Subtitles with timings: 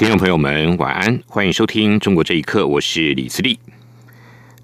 [0.00, 3.60] 听众朋友们，晚安，欢迎收听《中国这一刻》，我是李自立。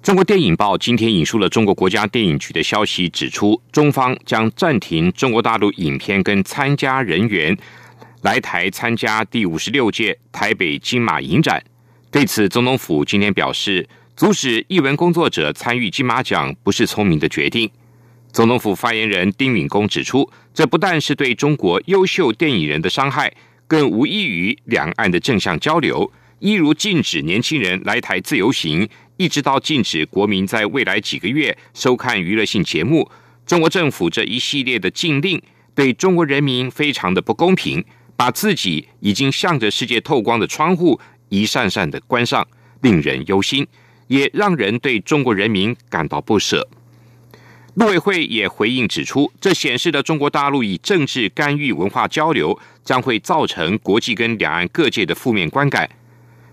[0.01, 7.55] 中国电影报今天引述了中国国家电影局的消息，指出中方将暂停中国大陆影片跟参加人员
[8.23, 11.63] 来台参加第五十六届台北金马影展。
[12.09, 17.69] 对此，总统府今天表示，阻止艺文工作者参与金马奖不是聪明的决定。
[18.31, 23.31] 总统府发言人丁允恭指出，这不但是对中国优秀电影人的伤害。
[23.67, 33.09] 更无异于两岸的正向交流，一如禁止年轻人来台自由行，一直到禁止国民在未来几个月收看娱乐性节目。
[33.45, 35.41] 中国政府这一系列的禁令，
[35.75, 37.83] 对中国人民非常的不公平，
[38.15, 42.47] 把自己已经向着世界透光的窗户一扇扇的关上，
[42.81, 43.65] 令人忧心，
[44.07, 46.67] 也让人对中国人民感到不舍。
[47.77, 55.87] 陆委会也回应指出，这显示了中国大陆以政治干预文化交流，将会造成国际跟两岸各界的负面观感。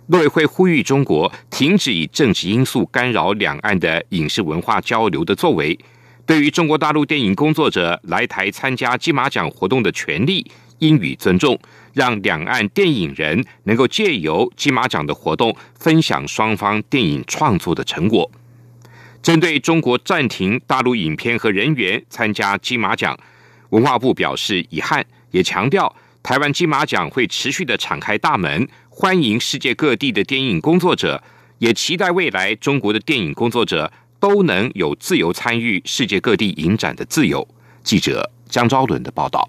[0.08, 5.78] 陆委会呼吁中国停止以政治因素干扰两岸的影视文化交流的作为，
[6.26, 10.46] 对于中国大陆电影工作者来台参加金马奖活动的权利，
[10.80, 11.58] 应予尊重，
[11.94, 18.30] 让两岸电影人能够借由金马奖的活动，分享双方电影创作的成果。
[19.24, 23.18] 针对中国暂停大陆影片和人员参加金马奖，
[23.70, 31.24] 文化部表示遗憾，也强调台湾金马奖会持续的敞开大门，欢迎世界各地的电影工作者，
[31.56, 37.48] 也期待未来中国的电影工作者都能有自由参与世界各地影展的自由。
[37.82, 39.48] 记者江昭伦的报道。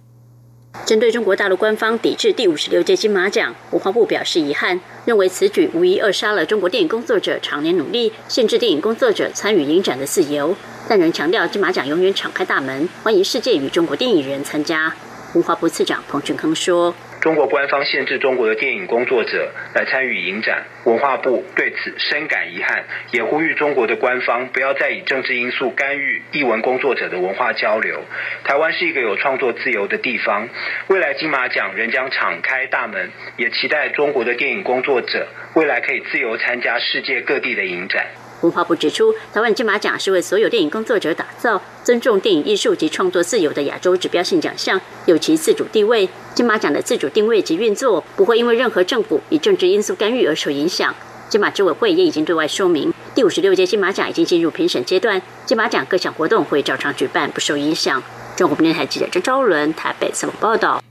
[0.83, 10.55] 针对中国大陆官方抵制第五十六届金马奖，文化部表示遗憾，认为此举无疑扼杀了中国电影工作者常年努力限制电影工作者参与影展的自由，
[10.87, 14.93] 但仍强调金马奖永远敞开大门，欢迎世界与中国电影人参加。
[15.33, 16.93] 文化部次长彭俊康说。
[17.25, 28.05] 中国官方限制中国的电影工作者来参与影展，文化部对此深感遗憾，也呼吁中国的官方不要再以政治因素干预艺文工作者的文化交流。
[28.43, 30.47] 台湾是一个有创作自由的地方，
[30.89, 38.05] 未来金马奖仍将敞开大门，也期待中国的电影工作者未来可以自由参加世界各地的影展。
[38.45, 46.07] 文化部指出，台湾金马奖是为所有电影工作者打造尊重电影艺术及创作自由的亚洲指标性奖项，有其自主地位。
[46.35, 50.93] 金马奖的自主定位及运作不会因为任何政府以政治因素干预而受影响。
[51.27, 58.01] 金马执委会也已经对外说明，第五十六届金马奖已经进入评审阶段，金马奖各项活动会照常举办，不受影响。
[58.37, 60.83] 中国电台记者张昭伦台北采访报道。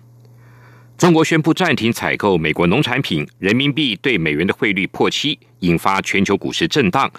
[0.96, 7.10] 中国宣布暂停采购美国农产品，人民币对美元的汇率破七，引发全球股市震荡。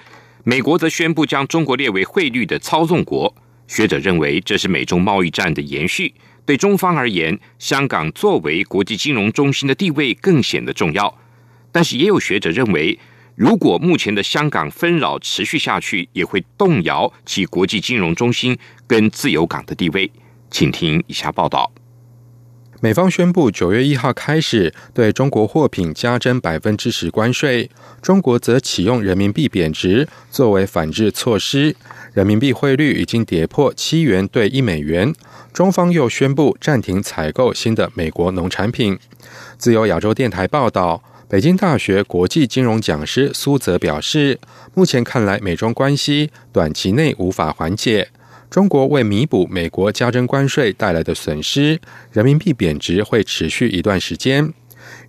[0.47, 3.35] 美国则宣布将中国列为汇率的操纵国。
[3.67, 6.13] 学者认为，这是美中贸易战的延续。
[6.45, 11.17] 对中方而言，香港作为国际金融中心的地位更显得重要。
[11.71, 12.99] 但是，也有学者认为，
[13.33, 20.11] 如果目前的香港纷扰持续下去，也会动摇其国际金融中心跟自由港的地位。
[20.51, 21.71] 请听以下报道。
[22.85, 27.67] 美方宣布九月一号开始对中国货品加征百分之十关税，
[27.99, 31.75] 中国则启用人民币贬值作为反制措施，
[32.13, 35.11] 人民币汇率已经跌破七元兑一美元。
[35.51, 38.99] 中方又宣布暂停采购新的美国农产品。
[39.57, 44.39] 自由亚洲电台报道，北京大学国际金融讲师苏泽表示，
[44.75, 48.09] 目前看来美中关系短期内无法缓解。
[48.55, 51.77] 中国为弥补美国加征关税带来的损失，
[52.13, 54.45] 人民币贬值会持续一段时间。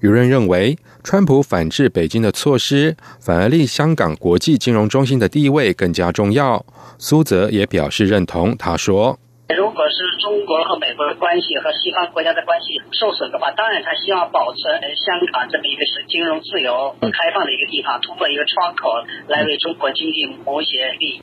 [0.02, 6.66] 舆论认为，川普反制北京的措施，反而令香港国际金融中心的地位更加重要。
[6.98, 9.16] 苏泽也表示认同，他说
[9.54, 14.74] ：“如果是中国和美国的关系和西方国家的关系受损的话，当然他希望保存
[15.06, 18.90] 香港这么一个是金融自由、开放的一个地方，通过一个窗口
[19.28, 21.22] 来为中国经济谋一些利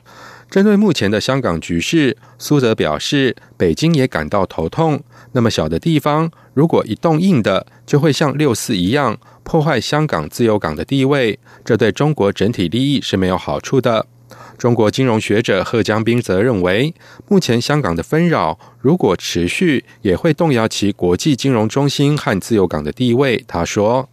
[0.54, 5.02] 针对目前的香港局势，苏泽表示，北京也感到头痛。
[5.32, 14.06] 那么小的地方，如果一动硬的，就会像六四一样破坏香港自由港的地位，这对中国整体利益是没有好处的。
[14.56, 16.94] 中国金融学者贺江斌则认为，
[17.26, 23.44] 目前香港的纷扰如果持续，也会动摇其国际金融中心和自由港的地位。
[23.48, 24.08] 他说。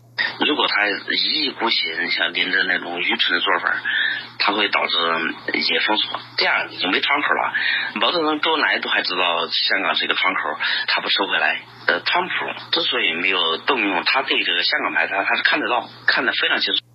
[0.91, 3.75] 一意孤行，像林的那种愚蠢的做法，
[4.39, 4.97] 他会导致
[5.53, 6.19] 一些封锁。
[6.37, 7.53] 这样已经没窗口了。
[7.95, 11.61] 毛泽东周恩来都还知道香港是一个窗口，他不收回来。
[11.87, 12.33] 呃，川普
[12.71, 16.90] 之所以没有动用，他对这个香港牌，他他是看得到，看得非常清楚。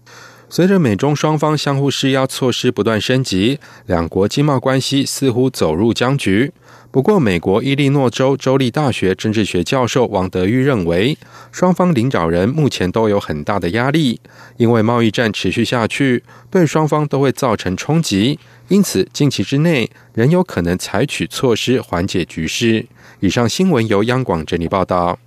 [0.48, 6.52] 随着美中双方相互施压措施不断升级，两国经贸关系似乎走入僵局。
[6.92, 11.18] 不过，美国伊利诺州州立大学政治学教授王德玉认为，
[11.50, 14.20] 双方领导人目前都有很大的压力，
[14.56, 18.38] 因为贸易战持续下去，对双方都会造成冲击，
[18.68, 22.86] 因此近期之内仍有可能采取措施缓解局势。
[23.20, 25.18] 以上新闻由央广整理报道。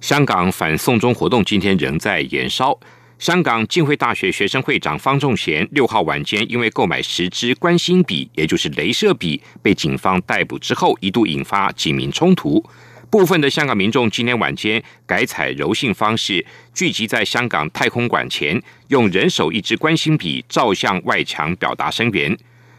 [0.00, 2.78] 香港反送中活动今天仍在延烧。
[3.22, 12.60] 香港浸会大学学生会长方仲贤六号晚间因为购买十支关心笔，也就是镭射笔，被警方逮捕之后，一度引发警民冲突。
[13.08, 22.36] 部分的香港民众今天晚间改采柔性方式，聚集在香港太空馆前，用人手一支关心笔照向外墙，表达声援。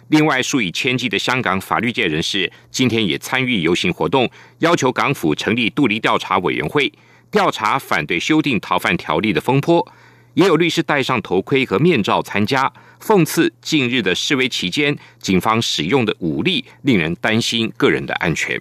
[0.09, 4.29] 另外，数以千计的香港法律界人士今天也参与游行活动，
[4.59, 6.91] 要求港府成立独立调查委员会，
[7.31, 9.89] 调查反对修订逃犯条例的风波。
[10.33, 18.59] 也有律师戴上头盔和面罩参加，讽刺近日的示威期间，警方使用的武力令人担心个人的安全。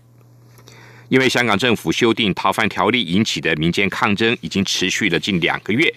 [1.08, 5.92] 因为香港政府修订逃犯条例引起的民间抗争已经持续了近两个月。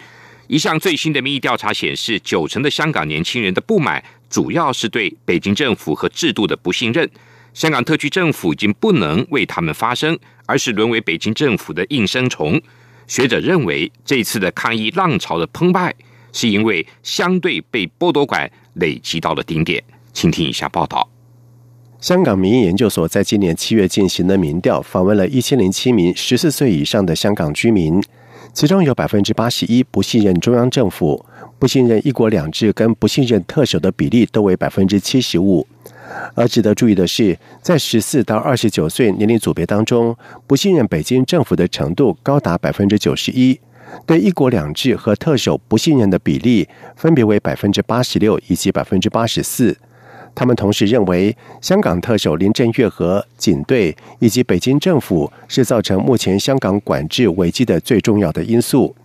[0.48, 7.10] 一项最新的民意调查显示，九成的香港年轻人的不满主要是对北京政府和制度的不信任。
[7.54, 12.62] 香港特区政府已经不能为他们发声，而是沦为北京政府的应声虫。
[13.07, 15.94] 学者认为，这次的抗议浪潮的澎湃，
[16.34, 19.84] 是因为相对被剥夺感累积到了顶点。
[20.13, 21.07] 请听以下报道：
[22.00, 28.02] 香港民意研究所在今年七月进行的民调，访问了一千零七名十四岁以上的香港居民，
[28.54, 31.25] 其中有百分之八十一不信任中央政府，
[31.65, 35.65] 不信任“一国两制”跟不信任特首的比例都为百分之七十五。
[36.35, 40.15] 而值得注意的是，在十四到二十九岁年龄组别当中，
[40.45, 43.59] 不信任北京政府的程度高达百分之九十一，
[44.06, 49.75] 对“一国两制”和特首不信任的比例分别为百分之八十六以及百分之八十四。
[50.35, 58.95] 他们同时认为，香港特首林郑月娥、警队以及北京政府是造成目前香港管制危机的最重要的因素。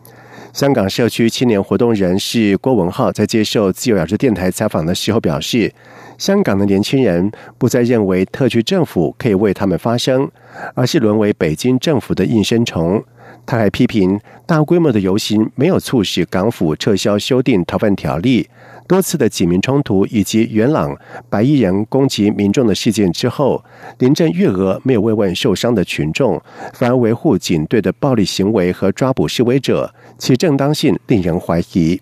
[0.52, 5.72] 香港社区青年活动人士郭文浩在接受自由亚洲电台采访的时候表示。
[6.18, 10.30] 香港的年轻人不再认为特区政府可以为他们发声，
[10.74, 13.02] 而是沦为北京政府的应声虫。
[13.46, 18.46] 他还批评大规模的游行没有促使港府撤销修订逃犯条例，
[18.90, 20.92] 多次的警民冲突以及元朗
[21.28, 23.64] 白衣人攻击民众的事件之后，
[23.98, 26.42] 林郑月娥没有慰问受伤的群众，
[26.74, 32.00] 反而维护警队的暴力行为和抓捕示威者，其正当性令人怀疑。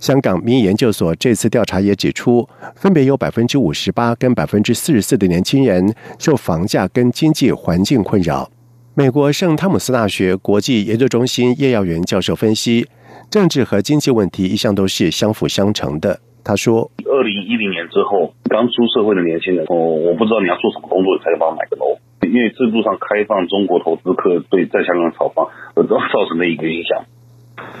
[0.00, 8.50] 香港民意研究所这次调查也指出，分别有百分之五十八跟百分之四十四的年轻人受房价跟经济环境困扰。
[8.94, 12.86] 美国圣汤姆斯大学国际研究中心叶耀元教授分析，
[13.32, 16.20] 政治和经济问题一向都是相辅相成的。
[16.44, 19.74] 他说：“二零一零年之后，刚出社会的年轻人，哦，
[20.04, 21.96] 我不知道你要做什么工作才能帮我买个楼，
[22.28, 25.96] 因为制度上开放中国投资客对在香港炒房而造
[26.28, 27.06] 成的一个影响。”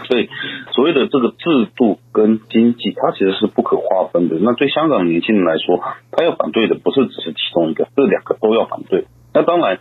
[0.08, 0.30] 所以，
[0.72, 4.36] 所谓的这个制度跟经济，它其实是不可划分的。
[4.40, 9.04] 那对香港年轻人来说，他要反对的不是只是其中一个，这两个都要反对。
[9.34, 9.78] 那当然，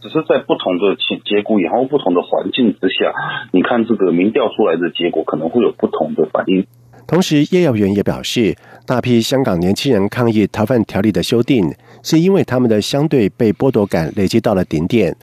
[0.00, 3.12] 只是在不同的结结果，然后不同的环境之下，
[3.52, 6.66] 你看这个民调出来的结果可能会有不同的反应。
[7.06, 8.56] 同时，叶耀元也表示，
[8.86, 11.70] 大批香港年轻人抗议逃犯条例的修订，
[12.02, 15.14] 是因为他们的相对被剥夺感累积到了顶点。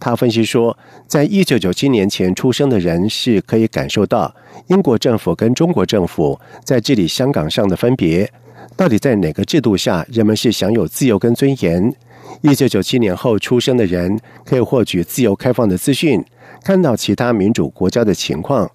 [0.00, 0.76] 他分析说，
[1.06, 4.34] 在一九九七年前出生的人是可以感受到
[4.66, 8.28] 英国政府跟中国政府在治理香港上的分别。
[8.76, 11.92] 到底在哪个制度下，人们是享有自由跟尊严？
[12.40, 16.24] 一九九七年后出生的人可以获取自由开放的资讯，
[16.62, 18.70] 看到其他民主国家的情况。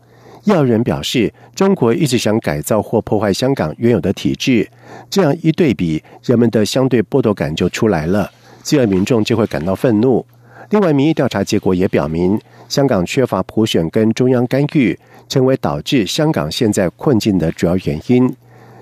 [0.45, 4.69] 要人表示，中国一直想改造或破坏香港原有的体制，
[5.09, 8.29] 这样一对比，人们的相对剥夺感就出来了，
[8.61, 10.25] 自由民众就会感到愤怒。
[10.69, 18.29] 另外，民意调查结果也表明，香港缺乏普选跟中央干预，成为导致香港现在困境的主要原因。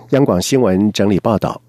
[0.09, 1.61] 央广新闻整理报道：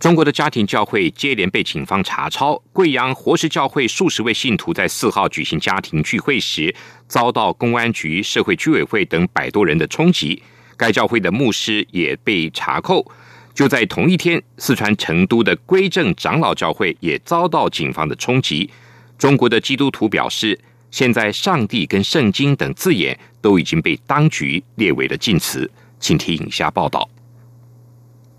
[0.00, 6.72] 中国的家庭教会接连被警方查抄，贵阳活石教会数十位信徒在四号举行家庭聚会时，
[7.08, 10.40] 遭到公安局、社会居委会等百多人的冲击。
[10.76, 13.04] 该教会的牧师也被查扣。
[13.52, 18.70] 就在同一天，四川成都的归正长老教会也遭到警方的冲击。
[19.18, 20.56] 中国的基督徒表示，
[20.92, 25.68] 现在“上帝”跟“圣经”等字眼都已经被当局列为了禁词。
[25.98, 27.08] 请听以下报道。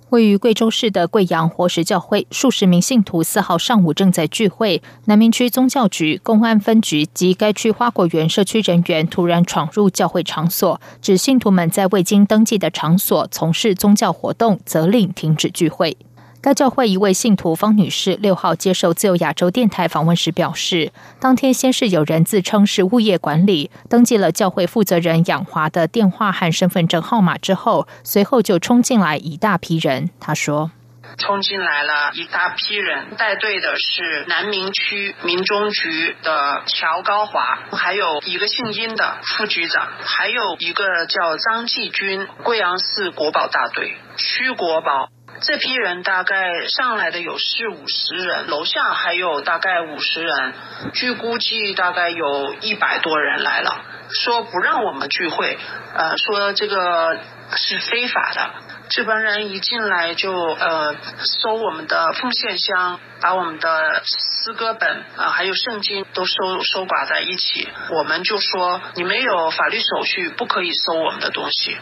[0.10, 4.82] 位于贵州市的贵阳活石教会，数十名信徒四号上午正在聚会。
[5.06, 15.96] 南明区宗教局、公安分局及该区花果园社区人员突然闯入教会场所，指信徒们在未经登记的场所从事宗教活动，责令停止聚会。
[16.42, 30.10] 该教会一位信徒方女士六号接受自由亚洲电台访问时表示，当天先是有人自称是物业管理，登记了教会负责人养华的电话和身份证号码之后，随后就冲进来一大批人。
[30.22, 30.72] 他说
[31.20, 45.10] ：“冲进来了一大批人，带队的是南明区民中局的乔高华，还有一个姓殷的副局长，还有一个叫张继军，贵阳市国保大队区国保。”
[45.42, 50.54] 这批人大概上来的有四五十人，楼下还有大概五十人，
[50.94, 55.58] 据估计大概有一百多人来了，说不让我们聚会，
[55.96, 57.18] 呃，说这个
[57.56, 58.50] 是非法的。
[58.90, 60.96] 这帮人一进来就呃
[61.44, 71.78] 收我们的奉献箱，把我们的诗歌本啊还有圣经都收收刮在一起，我们就说你没有法律手续，不可以收我们的东西。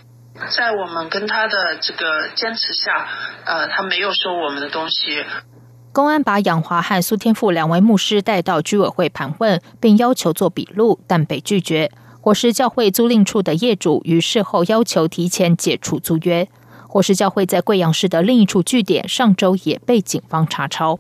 [0.56, 3.08] 在我们跟他的这个坚持下，
[3.46, 5.24] 呃，他没有收我们的东西。
[5.92, 11.92] 公安把养华和苏天富两位牧师带到居委会盘问，并要求做笔录，但被拒绝。
[12.22, 16.48] 火石教会租赁处的业主于事后要求提前解除租约。
[16.88, 21.00] 火石教会在贵阳市的另一处据点上周也被警方查抄。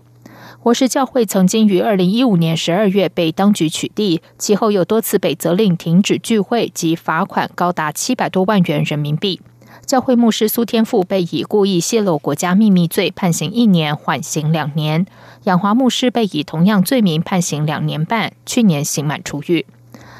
[0.59, 9.39] 活石教会曾经于二零一五年十二月被当局取缔，其后又多次被责令停止聚会及罚款高达七百多万元人民币。
[9.85, 15.05] 教会牧师苏天富被以故意泄露国家秘密罪判刑一年，缓刑两年；
[15.43, 19.65] 养华牧师被以同样罪名判刑两年半，去年刑满出狱。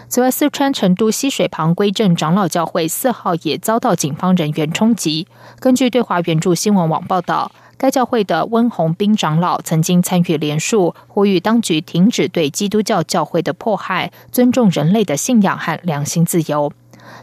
[0.07, 5.27] 此外，四川成都溪水旁归正长老教会四号也遭到警方人员冲击。
[5.59, 7.51] 根据对华援助新闻网报道。
[7.77, 16.73] 该教会的温宏斌长老曾经参与联署，呼吁当局停止对基督教教会的迫害，尊重人类的信仰和良心自由。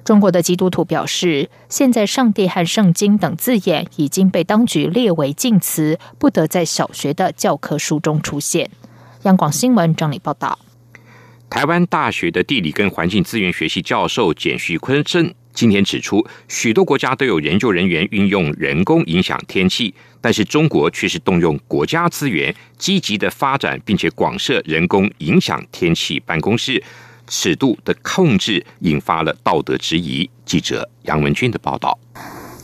[0.04, 8.70] 中国的基督徒表示，现在“上帝”和“圣经”等字眼已经被当局列为禁词，不得在小学的教科书中出现。
[9.22, 10.58] 央广新闻整理报道。
[11.50, 15.34] 台湾大学的地理跟环境资源学系教授简旭坤生。
[15.54, 26.82] 今天指出，许多国家都有研究人员运用人工影响天气，但是中国却是动用国家资源，积极的发展，并且广设人工影响天气办公室，
[27.28, 30.28] 尺度的控制引发了道德质疑。
[30.44, 31.96] 记者杨文军的报道。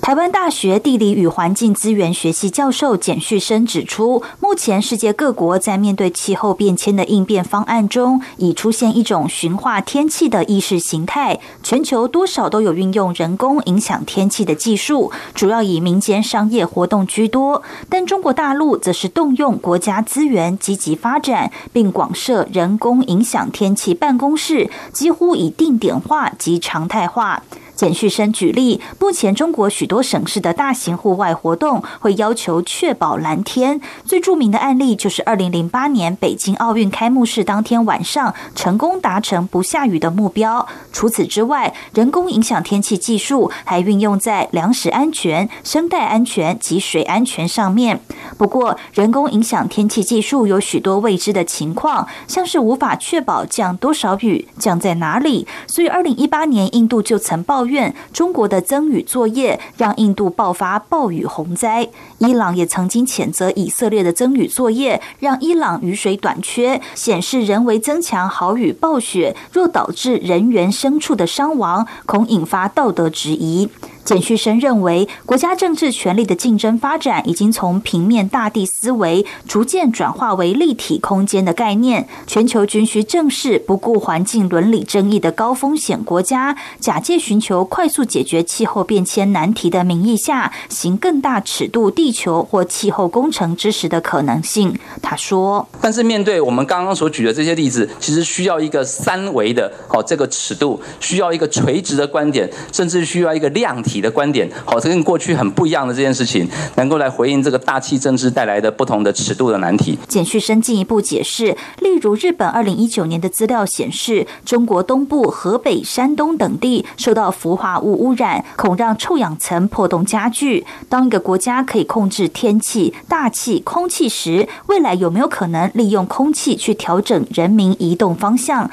[0.01, 11.39] 台湾大学地理与环境资源学系教授简旭生指出，目前世界各国在面对气候变迁的应变方案中，已出现一种驯化天气的意识形态。
[11.63, 17.63] 全球多少都有运用人工影响天气的技术，主要以民间商业活动居多。
[17.91, 27.43] 但中国大陆则是动用国家资源积极发展，并广设人工影响天气办公室，几乎以定点化及常态化。
[27.81, 33.81] 简旭生举例，目前中国许多省市的大型户外活动会要求确保蓝天。
[34.05, 40.69] 最著名的案例就是二零零八年北京奥运开幕式当天晚上成功达成不下雨的目标。
[40.93, 48.03] 除此之外，人工影响天气技术还运用在粮食安全、生态安全及水安全上面。
[48.37, 55.47] 不过，人工影响天气技术有许多未知的情况，像是无法确保降多少雨、降在哪里。
[55.67, 57.70] 所以，二零一八年印度就曾抱怨。
[57.71, 73.69] 愿中国的增雨作业让印度爆发暴雨洪灾，伊朗也曾经谴责以色列的增雨作业让伊朗雨水短缺，显示人为增强好雨暴雪若导致人员牲畜的伤亡，恐引发道德质疑。
[74.11, 82.09] 简旭生认为，国家政治权力的竞争发展已经从平面大地思维逐渐转化为立体空间的概念。
[82.27, 94.77] 全球均需正视不顾环境伦理争议的高风险国家，假借寻求快速解决气候变迁难题的名义下，行更大尺度地球或气候工程之时的可能性。
[95.01, 109.99] 他说：“但是面对我们刚刚所举的这些例子，其实需要一个三维的哦这个尺度，需要一个垂直的观点，甚至需要一个量体体。”的观点，好，这跟过去很不一样的这件事情，能够来回应这个大气政治带来的不同的尺度的难题。
[110.09, 120.65] 简旭生进一步解释，例如日本二零一九年的资料显示，中国东部、河北、山东等地受到氟化物污染，恐让臭氧层破洞加剧。
[120.89, 128.69] 当一个国家可以控制天气、大气、空气时，未来有没有可能利用空气去调整人民移动方向？